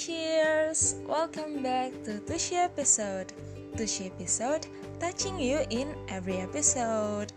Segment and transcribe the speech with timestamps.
[0.00, 0.96] cheers!
[1.04, 3.36] Welcome back to Tushy episode.
[3.76, 4.64] Tushy episode
[4.96, 7.28] touching you in every episode.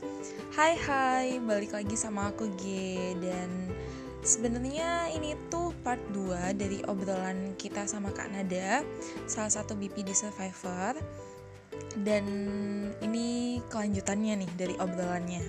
[0.56, 2.64] Hai hai, balik lagi sama aku G
[3.20, 3.68] dan
[4.24, 8.80] sebenarnya ini tuh part 2 dari obrolan kita sama Kak Nada,
[9.28, 10.96] salah satu BPD survivor.
[12.00, 12.24] Dan
[13.04, 15.44] ini kelanjutannya nih dari obrolannya.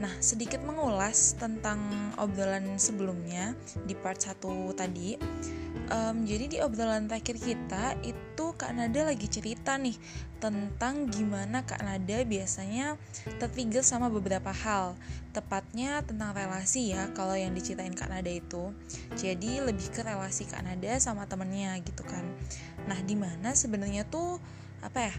[0.00, 1.76] Nah, sedikit mengulas tentang
[2.16, 3.52] obrolan sebelumnya
[3.84, 5.20] di part 1 tadi.
[5.90, 9.94] Um, jadi di obrolan terakhir kita itu Kak Nada lagi cerita nih
[10.40, 12.96] tentang gimana Kak Nada biasanya
[13.38, 14.96] tertrigger sama beberapa hal.
[15.36, 18.72] Tepatnya tentang relasi ya kalau yang diceritain Kak Nada itu.
[19.20, 22.24] Jadi lebih ke relasi Kak Nada sama temennya gitu kan.
[22.88, 24.40] Nah di mana sebenarnya tuh
[24.80, 25.14] apa ya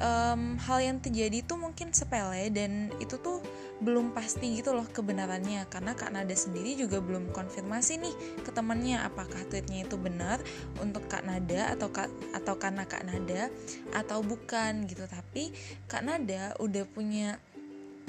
[0.00, 3.40] um, hal yang terjadi itu mungkin sepele dan itu tuh
[3.80, 5.68] belum pasti gitu loh kebenarannya.
[5.68, 8.14] Karena Kak Nada sendiri juga belum konfirmasi nih
[8.44, 10.40] ke temannya apakah tweetnya itu benar
[10.80, 13.52] untuk Kak Nada atau Kak atau karena Kak Nada
[13.92, 15.04] atau bukan gitu.
[15.04, 15.52] Tapi
[15.88, 17.36] Kak Nada udah punya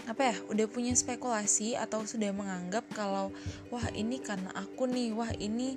[0.07, 3.27] apa ya udah punya spekulasi atau sudah menganggap kalau
[3.73, 5.75] wah ini karena aku nih wah ini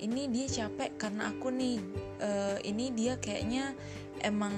[0.00, 1.78] ini dia capek karena aku nih.
[2.20, 3.72] Uh, ini dia kayaknya
[4.20, 4.52] emang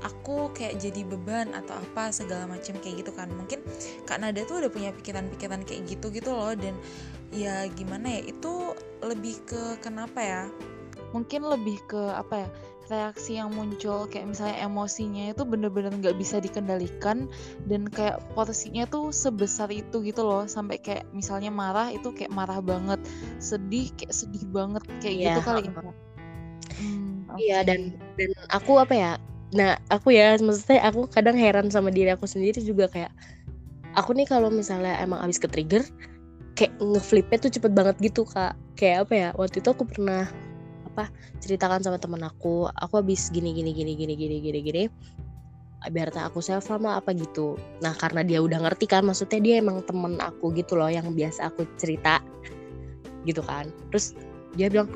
[0.00, 3.28] aku kayak jadi beban atau apa segala macam kayak gitu kan.
[3.32, 3.60] Mungkin
[4.04, 6.76] kak Nada tuh udah punya pikiran-pikiran kayak gitu gitu loh dan
[7.30, 10.42] ya gimana ya itu lebih ke kenapa ya?
[11.10, 12.50] Mungkin lebih ke apa ya
[12.90, 17.30] reaksi yang muncul kayak misalnya emosinya itu bener-bener nggak bisa dikendalikan
[17.70, 20.50] dan kayak porsinya tuh sebesar itu gitu loh.
[20.50, 22.98] Sampai kayak misalnya marah itu kayak marah banget.
[23.38, 25.26] Sedih kayak sedih banget kayak yeah.
[25.38, 25.72] gitu kali ya
[26.80, 27.40] hmm, okay.
[27.42, 29.12] iya dan dan aku apa ya
[29.50, 33.10] nah aku ya maksudnya aku kadang heran sama diri aku sendiri juga kayak
[33.98, 35.82] aku nih kalau misalnya emang abis ke trigger
[36.60, 38.52] kayak ngeflipnya tuh cepet banget gitu kak.
[38.76, 40.28] Kayak apa ya waktu itu aku pernah
[40.92, 41.08] apa
[41.40, 44.84] ceritakan sama temen aku aku habis gini gini gini gini gini gini gini
[45.80, 47.56] biar tak aku self lah apa gitu.
[47.80, 51.48] Nah karena dia udah ngerti kan maksudnya dia emang temen aku gitu loh yang biasa
[51.48, 52.20] aku cerita
[53.24, 53.72] gitu kan.
[53.88, 54.12] Terus
[54.52, 54.92] dia bilang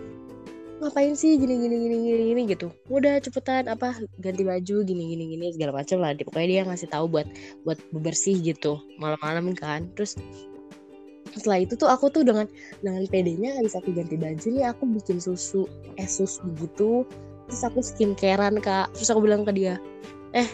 [0.82, 2.68] ngapain sih gini gini gini gini gini gitu.
[2.90, 6.14] Udah cepetan apa ganti baju gini gini gini segala macam lah.
[6.18, 7.26] Pokoknya dia ngasih tahu buat
[7.62, 9.86] buat bebersih gitu malam-malam kan.
[9.94, 10.18] Terus
[11.34, 12.46] setelah itu tuh aku tuh dengan
[12.82, 15.66] dengan pedenya habis aku ganti baju nih aku bikin susu
[15.98, 17.06] es susu gitu.
[17.50, 18.90] Terus aku skincarean kak.
[18.98, 19.78] Terus aku bilang ke dia
[20.34, 20.50] eh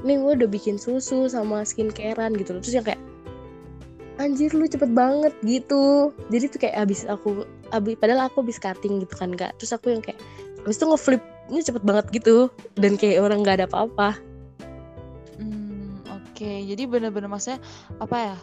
[0.00, 3.00] nih gue udah bikin susu sama skincarean gitu terus yang kayak
[4.20, 6.12] anjir lu cepet banget gitu.
[6.28, 9.94] Jadi tuh kayak abis aku abis padahal aku abis cutting gitu kan kak terus aku
[9.94, 10.18] yang kayak
[10.66, 12.48] abis itu ngeflip ini cepet banget gitu
[12.78, 14.18] dan kayak orang nggak ada apa-apa
[15.40, 16.62] hmm, oke okay.
[16.68, 17.58] jadi bener-bener maksudnya
[17.98, 18.36] apa ya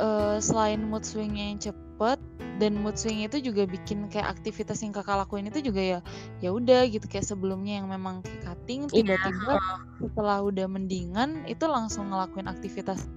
[0.00, 2.18] uh, selain mood swingnya yang cepet
[2.58, 5.98] dan mood swing itu juga bikin kayak aktivitas yang kakak lakuin itu juga ya
[6.38, 9.18] ya udah gitu kayak sebelumnya yang memang kayak cutting iya.
[9.18, 9.54] tiba-tiba
[10.02, 13.10] setelah udah mendingan itu langsung ngelakuin aktivitas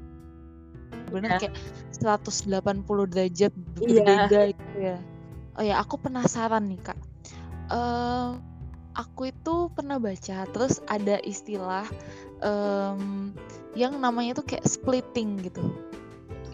[1.10, 1.40] bener yeah.
[1.40, 1.56] kayak
[1.96, 4.02] 180 derajat iya.
[4.02, 4.48] berbeda yeah.
[4.54, 4.98] gitu ya
[5.58, 7.00] oh ya aku penasaran nih kak
[7.74, 8.38] uh,
[8.98, 11.86] aku itu pernah baca terus ada istilah
[12.42, 13.34] um,
[13.78, 15.62] yang namanya tuh kayak splitting gitu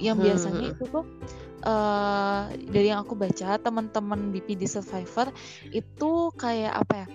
[0.02, 0.25] yang hmm.
[0.28, 1.06] biasanya itu tuh
[1.64, 5.31] uh, dari yang aku baca teman-teman BPD survivor
[5.72, 7.08] itu kayak apa ya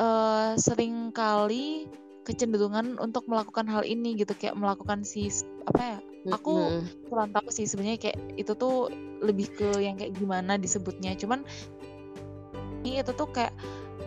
[0.00, 1.88] uh, sering kali
[2.22, 5.28] kecenderungan untuk melakukan hal ini gitu kayak melakukan si
[5.66, 5.98] apa ya
[6.30, 7.10] aku mm-hmm.
[7.10, 11.42] kurang tahu sih sebenarnya kayak itu tuh lebih ke yang kayak gimana disebutnya cuman
[12.82, 13.54] ini itu tuh kayak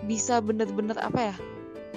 [0.08, 1.36] bisa bener-bener apa ya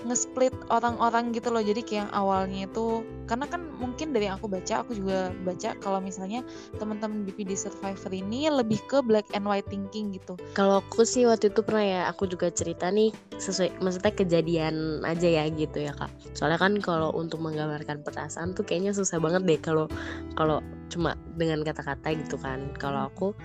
[0.05, 1.63] nge-split orang-orang gitu loh.
[1.63, 5.77] Jadi kayak yang awalnya itu karena kan mungkin dari yang aku baca aku juga baca
[5.85, 6.41] kalau misalnya
[6.81, 10.39] teman-teman BPD survivor ini lebih ke black and white thinking gitu.
[10.57, 15.29] Kalau aku sih waktu itu pernah ya aku juga cerita nih sesuai maksudnya kejadian aja
[15.29, 16.11] ya gitu ya kak.
[16.33, 19.87] Soalnya kan kalau untuk menggambarkan perasaan tuh kayaknya susah banget deh kalau
[20.35, 22.73] kalau cuma dengan kata-kata gitu kan.
[22.81, 23.37] Kalau aku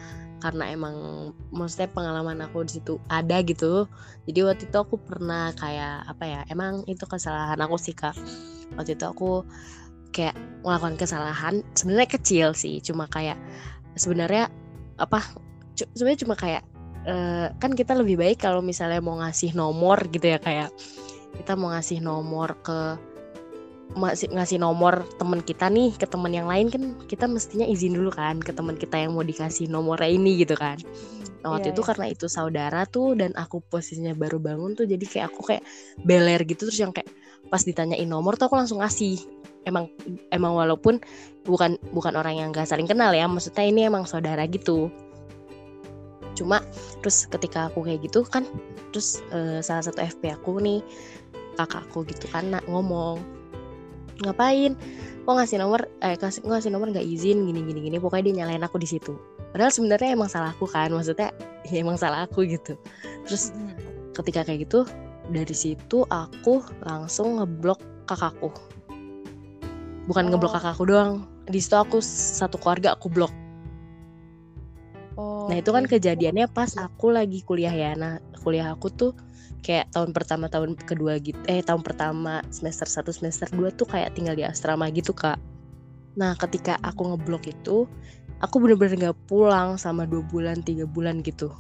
[0.44, 3.88] karena emang maksudnya pengalaman aku di situ ada gitu.
[4.28, 8.12] Jadi waktu itu aku pernah kayak apa ya emang itu kesalahan aku sih kak.
[8.76, 9.48] Waktu itu aku
[10.14, 13.36] kayak melakukan kesalahan sebenarnya kecil sih cuma kayak
[13.98, 14.48] sebenarnya
[15.02, 15.26] apa
[15.74, 16.64] sebenarnya cuma kayak
[17.10, 20.70] uh, kan kita lebih baik kalau misalnya mau ngasih nomor gitu ya kayak
[21.34, 22.96] kita mau ngasih nomor ke
[23.94, 28.10] masih ngasih nomor teman kita nih ke teman yang lain kan kita mestinya izin dulu
[28.10, 30.82] kan ke teman kita yang mau dikasih nomornya ini gitu kan.
[31.44, 31.90] Nah, waktu yeah, itu yeah.
[31.92, 35.64] karena itu saudara tuh dan aku posisinya baru bangun tuh jadi kayak aku kayak
[36.02, 37.12] beler gitu terus yang kayak
[37.52, 39.20] pas ditanyain nomor tuh aku langsung ngasih.
[39.64, 39.88] Emang
[40.32, 41.00] emang walaupun
[41.48, 44.88] bukan bukan orang yang gak saling kenal ya maksudnya ini emang saudara gitu.
[46.34, 46.64] Cuma
[47.04, 48.48] terus ketika aku kayak gitu kan
[48.92, 50.80] terus uh, salah satu FP aku nih
[51.60, 53.22] kakakku gitu kan ngomong
[54.24, 54.74] ngapain?
[55.24, 57.98] Kok ngasih nomor eh kasih ngasih nomor nggak izin gini gini gini.
[58.00, 59.16] Pokoknya dia nyalain aku di situ.
[59.52, 61.36] Padahal sebenarnya emang salah aku kan maksudnya
[61.72, 62.80] ya emang salah aku gitu.
[63.28, 63.52] Terus
[64.16, 64.88] ketika kayak gitu
[65.28, 68.52] dari situ aku langsung ngeblok kakakku.
[70.08, 70.30] Bukan oh.
[70.32, 71.28] ngeblok kakakku doang.
[71.44, 73.43] Di situ aku satu keluarga aku blok
[75.54, 77.94] nah itu kan kejadiannya pas aku lagi kuliah ya.
[77.94, 79.14] Nah kuliah aku tuh
[79.62, 84.18] kayak tahun pertama tahun kedua gitu eh tahun pertama semester 1 semester 2 tuh kayak
[84.18, 85.38] tinggal di asrama gitu kak.
[86.18, 87.86] Nah ketika aku ngeblok itu
[88.42, 91.54] aku bener-bener gak pulang sama dua bulan tiga bulan gitu.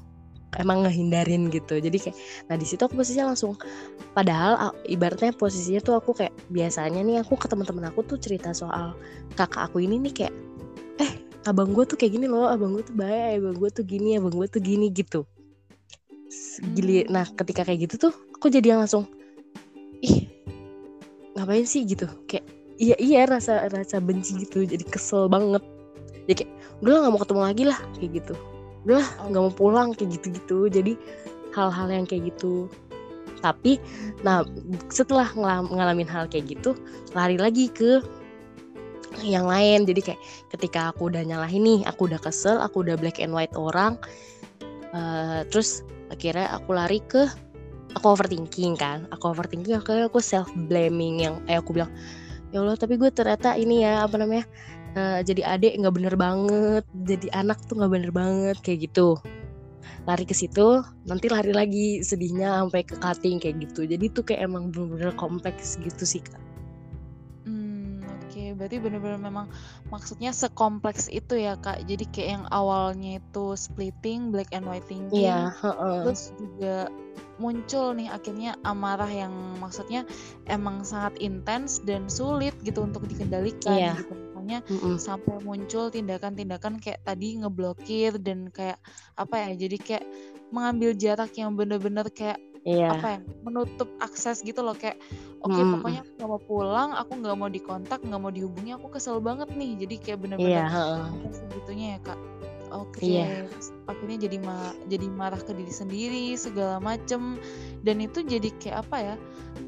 [0.57, 1.78] Emang ngehindarin gitu.
[1.78, 2.18] Jadi kayak
[2.50, 3.54] nah di situ aku posisinya langsung
[4.18, 8.98] padahal ibaratnya posisinya tuh aku kayak biasanya nih aku ke teman-teman aku tuh cerita soal
[9.38, 10.34] kakak aku ini nih kayak
[10.98, 11.13] eh
[11.44, 14.31] abang gue tuh kayak gini loh abang gue tuh baik abang gue tuh gini abang
[14.31, 15.28] gue tuh gini gitu.
[16.74, 19.06] Gili nah ketika kayak gitu tuh aku jadi yang langsung
[20.00, 20.31] ih
[21.36, 21.84] ngapain sih?
[21.84, 22.07] gitu.
[22.30, 22.48] Kayak
[22.80, 25.62] iya iya rasa rasa benci gitu jadi kesel banget.
[26.25, 28.34] Jadi kayak udah nggak mau ketemu lagi lah kayak gitu.
[28.88, 30.94] Udah nggak mau pulang kayak gitu gitu jadi
[31.51, 32.72] hal-hal yang kayak gitu.
[33.44, 33.84] Tapi
[34.24, 34.48] nah
[34.88, 36.72] setelah ngalamin hal kayak gitu
[37.12, 38.00] lari lagi ke
[39.21, 39.86] yang lain.
[39.86, 43.54] Jadi kayak ketika aku udah nyalahin nih aku udah kesel aku udah black and white
[43.54, 44.00] orang
[44.95, 47.30] uh, terus akhirnya aku lari ke
[47.94, 49.06] aku overthinking kan.
[49.13, 51.92] Aku overthinking akhirnya aku self blaming yang eh aku bilang
[52.54, 54.45] ya Allah tapi gue ternyata ini ya apa namanya
[54.94, 59.18] uh, jadi adik nggak bener banget jadi anak tuh nggak bener banget kayak gitu.
[60.04, 63.88] Lari ke situ nanti lari lagi sedihnya sampai ke cutting kayak gitu.
[63.88, 66.53] Jadi tuh kayak emang bener-bener kompleks gitu sih kak
[68.56, 69.50] berarti bener-bener memang
[69.90, 75.30] maksudnya sekompleks itu ya kak jadi kayak yang awalnya itu splitting black and white thinking
[75.30, 76.02] yeah, uh -uh.
[76.08, 76.90] terus juga
[77.42, 80.06] muncul nih akhirnya amarah yang maksudnya
[80.46, 83.98] emang sangat intens dan sulit gitu untuk dikendalikan yeah.
[83.98, 84.14] gitu
[84.44, 84.96] makanya mm -mm.
[85.00, 88.76] sampai muncul tindakan-tindakan kayak tadi ngeblokir dan kayak
[89.16, 90.06] apa ya jadi kayak
[90.52, 92.95] mengambil jarak yang bener-bener kayak iya.
[92.95, 95.00] apa ya menutup akses gitu loh kayak
[95.44, 95.71] oke okay, hmm.
[95.80, 99.51] pokoknya aku nggak mau pulang aku nggak mau dikontak nggak mau dihubungi aku kesel banget
[99.54, 102.19] nih jadi kayak bener-bener iya, segitunya ya kak
[102.74, 103.07] oke okay.
[103.21, 103.27] iya.
[103.86, 107.38] akhirnya jadi ma jadi marah ke diri sendiri segala macem
[107.86, 109.15] dan itu jadi kayak apa ya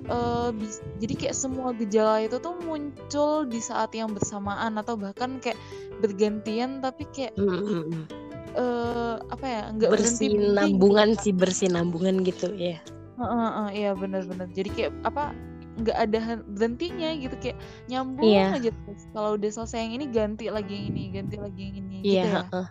[0.10, 0.50] uh,
[0.98, 5.60] jadi kayak semua gejala itu tuh muncul di saat yang bersamaan atau bahkan kayak
[6.02, 8.25] bergantian tapi kayak mm -hmm
[8.56, 12.80] uh, apa ya nggak bersinambungan sih bersinambungan gitu ya
[13.20, 13.92] uh, uh, uh, iya.
[13.96, 14.52] Benar-benar.
[14.52, 15.32] Jadi kayak apa
[15.76, 17.58] nggak ada berhentinya gitu kayak
[17.92, 18.56] nyambung yeah.
[18.56, 19.04] aja terus.
[19.12, 22.28] Kalau udah selesai yang ini ganti lagi yang ini ganti lagi yang ini yeah, gitu
[22.32, 22.42] ya.
[22.56, 22.68] uh.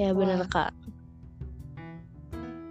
[0.00, 0.72] ya benar kak.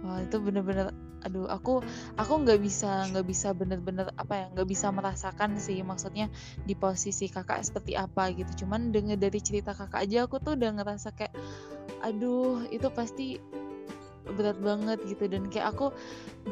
[0.02, 0.90] Wah itu benar-benar
[1.26, 1.82] aduh aku
[2.14, 6.30] aku nggak bisa nggak bisa bener-bener apa ya nggak bisa merasakan sih maksudnya
[6.62, 8.64] di posisi kakak seperti apa gitu.
[8.64, 11.34] Cuman denger dari cerita kakak aja aku tuh udah ngerasa kayak
[12.04, 13.42] aduh itu pasti
[14.28, 15.24] berat banget gitu.
[15.26, 15.90] Dan kayak aku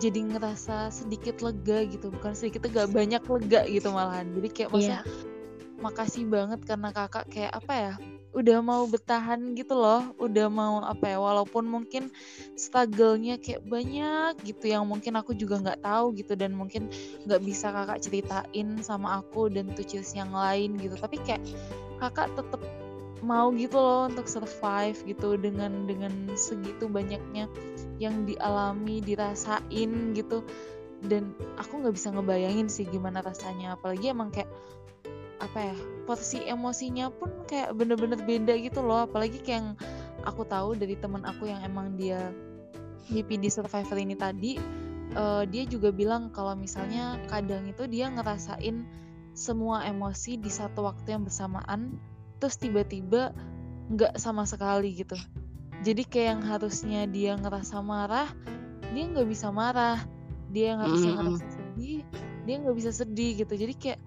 [0.03, 4.33] jadi ngerasa sedikit lega gitu bukan sedikit lega banyak lega gitu malahan.
[4.35, 5.81] Jadi kayak maksudnya yeah.
[5.81, 7.95] makasih banget karena kakak kayak apa ya
[8.37, 12.13] udah mau bertahan gitu loh udah mau apa ya walaupun mungkin
[12.53, 16.93] struggle-nya kayak banyak gitu yang mungkin aku juga nggak tahu gitu dan mungkin
[17.25, 20.95] nggak bisa kakak ceritain sama aku dan tuh yang lain gitu.
[21.01, 21.43] Tapi kayak
[21.97, 22.61] kakak tetap
[23.25, 27.49] mau gitu loh untuk survive gitu dengan dengan segitu banyaknya
[27.97, 30.45] yang dialami dirasain gitu.
[31.01, 34.49] Dan aku nggak bisa ngebayangin sih gimana rasanya apalagi emang kayak
[35.47, 35.77] apa ya
[36.07, 39.07] porsi emosinya pun kayak bener-bener beda gitu loh.
[39.07, 39.69] Apalagi kayak yang
[40.27, 42.35] aku tahu dari temen aku yang emang dia
[43.07, 44.59] HPD survivor ini tadi
[45.15, 48.83] uh, dia juga bilang kalau misalnya kadang itu dia ngerasain
[49.37, 52.01] semua emosi di satu waktu yang bersamaan
[52.43, 53.31] terus tiba-tiba
[53.93, 55.15] nggak sama sekali gitu.
[55.87, 58.31] Jadi kayak yang harusnya dia ngerasa marah
[58.91, 60.03] dia nggak bisa marah.
[60.51, 61.27] Dia yang harusnya mm -hmm.
[61.31, 62.01] ngerasa sedih
[62.47, 63.55] dia nggak bisa sedih gitu.
[63.59, 64.01] Jadi kayak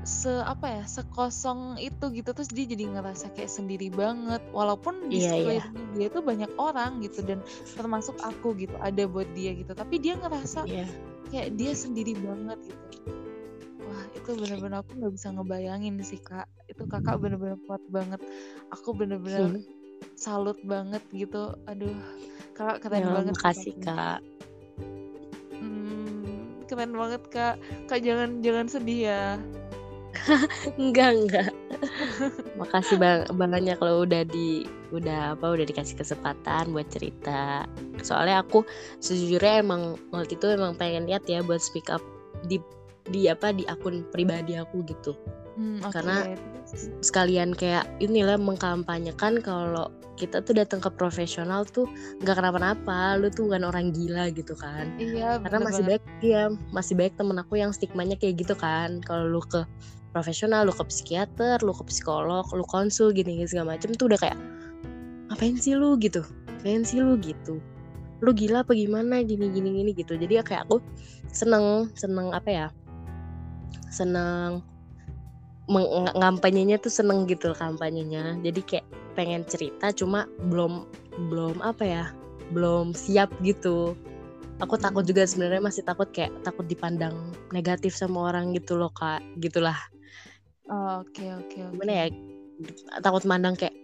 [0.00, 5.20] se apa ya sekosong itu gitu terus dia jadi ngerasa kayak sendiri banget walaupun di
[5.20, 5.28] yeah, iya.
[5.28, 5.96] sekelilingnya yeah.
[5.96, 7.38] dia tuh banyak orang gitu dan
[7.76, 10.88] termasuk aku gitu ada buat dia gitu tapi dia ngerasa yeah.
[11.28, 13.12] kayak dia sendiri banget gitu
[13.84, 18.20] wah itu bener-bener aku nggak bisa ngebayangin sih kak itu kakak bener-bener kuat banget
[18.72, 19.64] aku bener-bener hmm.
[20.16, 21.92] salut banget gitu aduh
[22.56, 24.20] kakak keren ya, banget makasih kak
[25.60, 29.24] hmm, keren banget kak kak jangan jangan sedih ya
[30.80, 31.50] enggak enggak.
[32.58, 37.64] Makasih bang banyak kalau udah di udah apa udah dikasih kesempatan buat cerita.
[38.02, 38.66] Soalnya aku
[38.98, 42.02] sejujurnya emang waktu itu emang pengen lihat ya buat speak up
[42.46, 42.58] di
[43.10, 45.14] di apa di akun pribadi aku gitu.
[45.58, 46.00] Hmm, okay.
[46.00, 46.16] karena
[47.02, 51.88] sekalian kayak inilah mengkampanyekan kalau kita tuh datang ke profesional tuh
[52.20, 54.92] nggak kenapa-napa lu tuh bukan orang gila gitu kan.
[55.00, 59.00] Iya karena masih banyak ya masih banyak temen aku yang stigmanya kayak gitu kan.
[59.00, 59.64] Kalau lu ke
[60.10, 64.18] profesional lu ke psikiater lu ke psikolog lu konsul gini, gini segala macem tuh udah
[64.18, 64.38] kayak
[65.30, 65.94] ngapain sih lu?
[66.02, 66.26] gitu.
[66.60, 67.14] Ngapain sih lu?
[67.22, 67.62] gitu.
[68.20, 69.22] Lu gila apa gimana?
[69.22, 70.18] gini gini gini gitu.
[70.18, 70.82] Jadi ya kayak aku
[71.30, 72.66] seneng seneng apa ya
[73.90, 74.66] seneng
[76.18, 78.38] ngampanyenya tuh seneng gitu kampanyenya.
[78.42, 80.86] Jadi kayak pengen cerita cuma belum
[81.30, 82.04] belum apa ya
[82.50, 83.94] belum siap gitu.
[84.60, 89.22] Aku takut juga sebenarnya masih takut kayak takut dipandang negatif sama orang gitu loh kak.
[89.40, 89.78] Gitulah
[90.70, 91.70] oh, oke oke okay, okay.
[91.74, 92.06] gimana ya
[93.02, 93.74] takut mandang kayak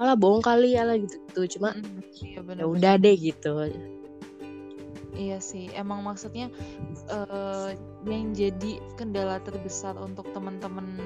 [0.00, 3.70] alah bohong kali alah gitu tuh cuma mm, iya ya udah deh gitu
[5.12, 6.48] Iya sih, emang maksudnya
[7.12, 7.76] uh,
[8.08, 10.96] yang jadi kendala terbesar untuk teman-teman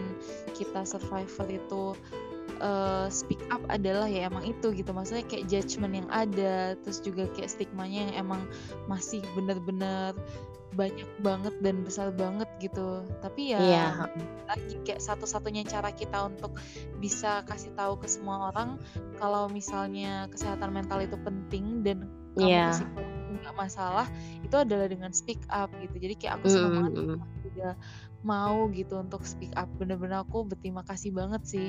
[0.55, 1.99] kita survivor itu
[2.63, 4.95] uh, speak up adalah ya emang itu gitu.
[4.95, 8.43] Maksudnya kayak judgement yang ada, terus juga kayak stigmanya yang emang
[8.87, 10.15] masih bener-bener
[10.77, 13.03] banyak banget dan besar banget gitu.
[13.25, 13.87] Tapi ya Iya.
[14.47, 16.55] lagi kayak satu-satunya cara kita untuk
[17.01, 18.77] bisa kasih tahu ke semua orang
[19.17, 22.05] kalau misalnya kesehatan mental itu penting dan
[22.37, 24.07] kamu psikolog nggak masalah
[24.41, 27.21] itu adalah dengan speak up gitu jadi kayak aku senang banget mm
[27.57, 27.73] udah
[28.21, 31.69] mau gitu untuk speak up bener-bener aku berterima kasih banget sih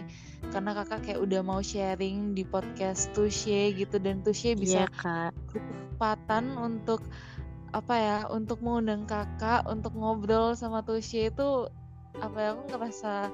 [0.51, 5.31] karena kakak kayak udah mau sharing di podcast Tushe gitu dan Tushe bisa Iya kak.
[5.47, 6.99] kesempatan untuk
[7.75, 11.67] apa ya untuk mengundang kakak untuk ngobrol sama Tushe itu
[12.23, 13.29] apa ya aku ngerasa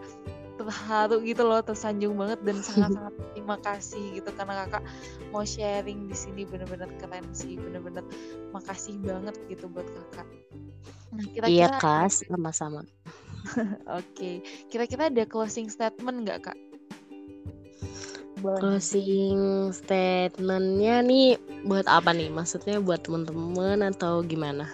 [0.53, 4.83] terharu gitu loh tersanjung banget dan sangat-sangat terima kasih gitu karena kakak
[5.33, 8.05] mau sharing di sini bener-bener keren sih bener-bener
[8.53, 10.27] makasih banget gitu buat kakak
[11.13, 14.45] nah kira-kira iya kak sama-sama oke okay.
[14.69, 16.57] kira-kira ada closing statement nggak kak
[18.43, 18.59] Boleh.
[18.59, 22.27] closing statementnya nih buat apa nih?
[22.27, 24.67] Maksudnya buat teman-teman atau gimana?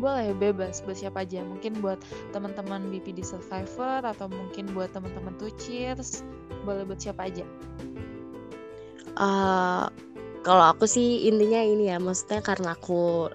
[0.00, 0.80] Boleh bebas.
[0.80, 1.44] Buat siapa aja.
[1.44, 2.00] Mungkin buat
[2.32, 6.24] teman-teman BPD survivor atau mungkin buat teman-teman tuh cheers.
[6.64, 7.44] Boleh buat siapa aja.
[9.20, 9.92] Uh,
[10.40, 12.00] kalau aku sih intinya ini ya.
[12.00, 13.28] Maksudnya karena aku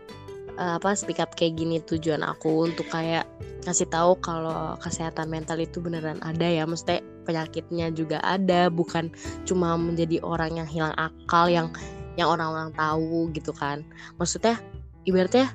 [0.57, 3.25] uh, apa speak up kayak gini tujuan aku untuk kayak
[3.63, 6.67] kasih tahu kalau kesehatan mental itu beneran ada ya.
[6.67, 9.09] Maksudnya penyakitnya juga ada bukan
[9.47, 11.71] cuma menjadi orang yang hilang akal yang
[12.19, 13.81] yang orang-orang tahu gitu kan.
[14.19, 14.59] Maksudnya
[15.07, 15.49] ibaratnya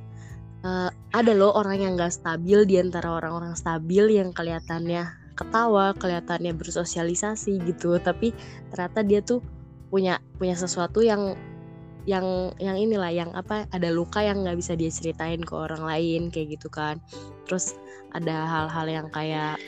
[0.64, 5.06] uh, ada loh orang yang gak stabil di antara orang-orang stabil yang kelihatannya
[5.38, 8.34] ketawa, kelihatannya bersosialisasi gitu, tapi
[8.74, 9.38] ternyata dia tuh
[9.86, 11.38] punya punya sesuatu yang
[12.08, 16.32] yang yang inilah yang apa ada luka yang nggak bisa dia ceritain ke orang lain
[16.32, 16.96] kayak gitu kan.
[17.44, 17.76] Terus
[18.16, 19.60] ada hal-hal yang kayak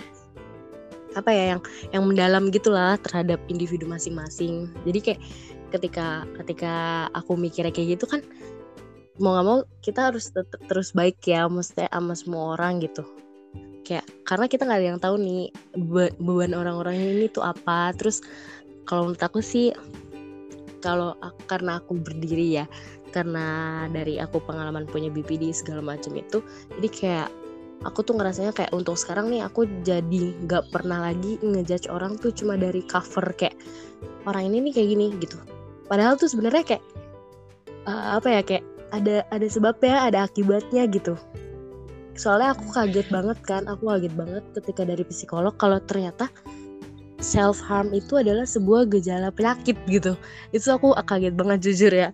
[1.12, 1.60] apa ya yang
[1.92, 4.72] yang mendalam gitulah terhadap individu masing-masing.
[4.88, 5.20] Jadi kayak
[5.68, 6.74] ketika ketika
[7.12, 8.24] aku mikirnya kayak gitu kan
[9.20, 13.04] mau gak mau kita harus tetap terus baik ya mesti sama semua orang gitu.
[13.84, 15.44] Kayak karena kita nggak ada yang tahu nih
[16.16, 17.92] beban orang-orang ini tuh apa.
[18.00, 18.24] Terus
[18.88, 19.76] kalau menurut aku sih
[20.80, 22.64] kalau karena aku berdiri ya
[23.10, 26.40] karena dari aku pengalaman punya BPD segala macam itu
[26.78, 27.28] jadi kayak
[27.84, 32.32] aku tuh ngerasanya kayak untuk sekarang nih aku jadi nggak pernah lagi ngejudge orang tuh
[32.32, 33.56] cuma dari cover kayak
[34.28, 35.38] orang ini nih kayak gini gitu.
[35.88, 36.84] Padahal tuh sebenarnya kayak
[37.88, 41.16] uh, apa ya kayak ada ada sebabnya ada akibatnya gitu.
[42.18, 46.28] Soalnya aku kaget banget kan aku kaget banget ketika dari psikolog kalau ternyata
[47.20, 50.16] self harm itu adalah sebuah gejala penyakit gitu.
[50.50, 52.08] Itu aku kaget banget jujur ya.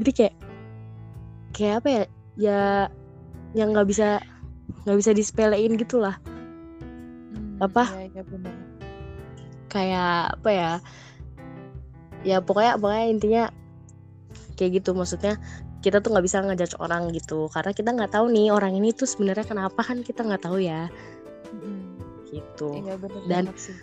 [0.00, 0.34] Jadi kayak
[1.52, 2.02] kayak apa ya?
[2.36, 2.60] Ya
[3.56, 4.20] yang nggak bisa
[4.84, 6.16] nggak bisa disepelein gitulah.
[7.32, 7.84] Hmm, apa?
[8.12, 8.22] ya, ya
[9.68, 10.72] kayak apa ya?
[12.24, 13.44] Ya pokoknya pokoknya intinya
[14.56, 14.96] kayak gitu.
[14.96, 15.36] Maksudnya
[15.84, 17.46] kita tuh nggak bisa ngejudge orang gitu.
[17.52, 20.88] Karena kita nggak tahu nih orang ini tuh sebenarnya kenapa kan kita nggak tahu ya.
[21.46, 21.84] Hmm.
[22.26, 22.82] gitu.
[22.82, 23.78] Iya, bener dan sih.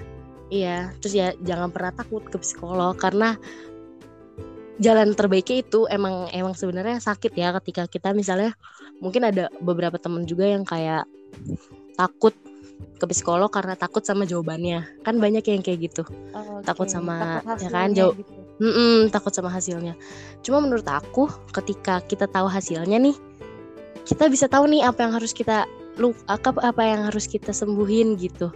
[0.53, 3.33] Iya terus ya jangan pernah takut ke psikolog karena
[4.77, 8.53] jalan terbaiknya itu emang emang sebenarnya sakit ya ketika kita misalnya
[9.01, 11.09] mungkin ada beberapa temen juga yang kayak
[11.97, 12.33] takut
[13.01, 16.69] ke psikolog karena takut sama jawabannya kan banyak yang kayak gitu oh, okay.
[16.69, 18.43] takut sama takut ya kan jawab gitu.
[18.61, 19.97] Mm-mm, takut sama hasilnya.
[20.45, 23.17] Cuma menurut aku ketika kita tahu hasilnya nih,
[24.05, 25.65] kita bisa tahu nih apa yang harus kita
[26.01, 28.49] lu apa apa yang harus kita sembuhin gitu.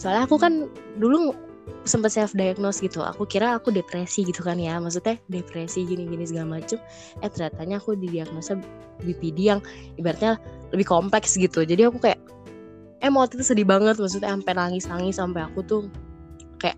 [0.00, 1.36] Soalnya aku kan dulu
[1.84, 6.60] sempat self diagnose gitu aku kira aku depresi gitu kan ya maksudnya depresi gini-gini segala
[6.60, 6.80] macem.
[7.20, 8.56] Eh ternyata aku didiagnosa
[9.04, 9.60] BPD yang
[10.00, 10.40] ibaratnya
[10.72, 11.64] lebih kompleks gitu.
[11.64, 12.20] Jadi aku kayak
[12.98, 15.82] eh waktu itu sedih banget maksudnya sampai nangis-nangis sampai aku tuh
[16.58, 16.74] kayak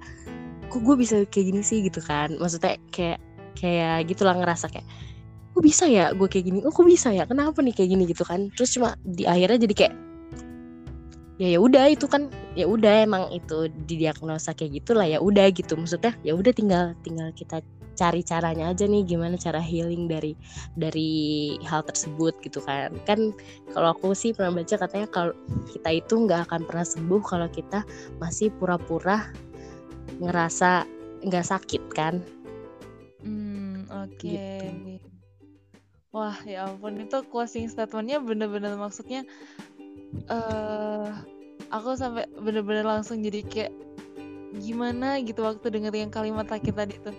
[0.69, 1.81] kok gue bisa kayak gini sih?
[1.87, 2.35] gitu kan.
[2.37, 3.19] Maksudnya kayak
[3.57, 4.87] kayak gitulah ngerasa kayak
[5.61, 6.59] kok bisa ya gue kayak gini?
[6.64, 7.29] Oh kok bisa ya?
[7.29, 8.49] Kenapa nih kayak gini gitu kan?
[8.57, 9.95] Terus cuma di akhirnya jadi kayak
[11.37, 15.76] ya ya udah itu kan ya udah emang itu didiagnosa kayak gitulah ya udah gitu.
[15.76, 17.61] Maksudnya ya udah tinggal tinggal kita
[17.93, 20.33] cari caranya aja nih gimana cara healing dari
[20.81, 21.12] dari
[21.69, 22.97] hal tersebut gitu kan.
[23.05, 23.37] Kan
[23.76, 25.37] kalau aku sih pernah baca katanya kalau
[25.76, 27.85] kita itu nggak akan pernah sembuh kalau kita
[28.17, 29.29] masih pura-pura
[30.25, 30.88] ngerasa
[31.21, 32.25] nggak sakit kan?
[33.21, 34.17] Hmm oke.
[34.17, 34.73] Okay.
[34.88, 35.00] gitu.
[36.11, 39.23] Wah ya ampun itu closing statementnya bener-bener maksudnya
[40.26, 41.14] uh,
[41.71, 43.73] aku sampai bener-bener langsung jadi kayak
[44.59, 45.23] gimana?
[45.23, 47.17] gitu waktu denger yang kalimat terakhir tadi tuh.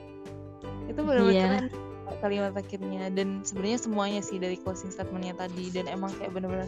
[0.92, 1.48] Itu bener-bener yeah.
[1.48, 3.08] keren kalimat akhirnya.
[3.14, 5.72] Dan sebenarnya semuanya sih dari closing statementnya tadi.
[5.72, 6.68] Dan emang kayak bener-bener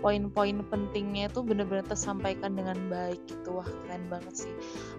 [0.00, 3.60] poin-poin pentingnya itu bener-bener tersampaikan dengan baik gitu.
[3.60, 4.52] Wah keren banget sih.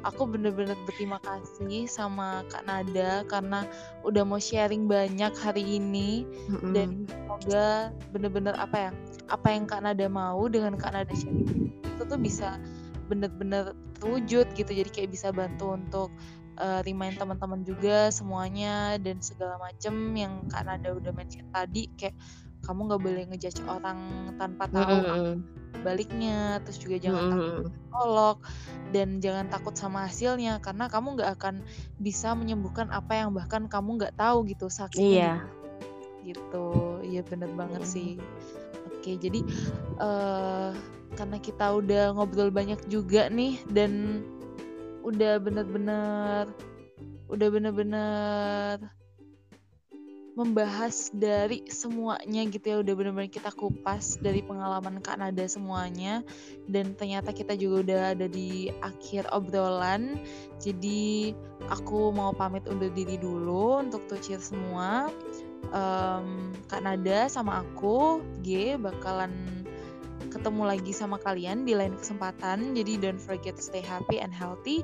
[0.05, 3.65] Aku bener-bener berterima kasih sama Kak Nada karena
[4.05, 6.23] udah mau sharing banyak hari ini.
[6.51, 6.71] Mm-hmm.
[6.75, 7.67] dan semoga
[8.13, 8.91] bener-bener apa ya
[9.31, 12.61] apa yang Kak Nada mau dengan Kak Nada sharing itu tuh bisa
[13.11, 14.71] bener-bener terwujud gitu.
[14.71, 16.09] Jadi kayak bisa bantu untuk
[16.59, 22.15] uh, remind teman-teman juga semuanya dan segala macem yang Kak Nada udah mention tadi kayak
[22.61, 23.99] kamu nggak boleh ngejudge orang
[24.37, 25.35] tanpa tahu mm-hmm.
[25.81, 27.41] baliknya terus juga jangan mm-hmm.
[27.41, 28.37] takut psikolog
[28.93, 31.55] dan jangan takut sama hasilnya karena kamu nggak akan
[31.97, 36.25] bisa menyembuhkan apa yang bahkan kamu nggak tahu gitu sakitnya iya.
[36.25, 37.97] gitu iya bener banget mm-hmm.
[37.97, 38.09] sih
[38.93, 39.39] oke jadi
[39.97, 40.71] uh,
[41.17, 44.21] karena kita udah ngobrol banyak juga nih dan
[45.01, 46.49] udah bener-bener
[47.31, 48.77] udah bener-bener
[50.31, 52.77] membahas dari semuanya gitu ya.
[52.79, 56.23] Udah bener-bener kita kupas dari pengalaman Kak Nada semuanya.
[56.67, 60.19] Dan ternyata kita juga udah ada di akhir obrolan.
[60.59, 61.35] Jadi
[61.67, 65.11] aku mau pamit undur diri dulu untuk tucir semua.
[65.71, 69.60] Um, Kak Nada sama aku G bakalan
[70.31, 74.81] ketemu lagi sama kalian di lain kesempatan jadi don't forget to stay happy and healthy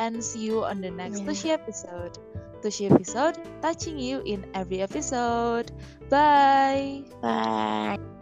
[0.00, 1.28] and see you on the next yeah.
[1.28, 2.16] Tushi episode
[2.66, 5.70] Tushi episode, touching you in every episode.
[6.08, 7.04] Bye.
[7.20, 8.15] Bye.